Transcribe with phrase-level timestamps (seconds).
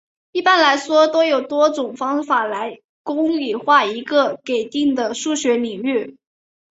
[0.31, 6.17] 一般来说都有多种方法来公理化一个给定的数学领域。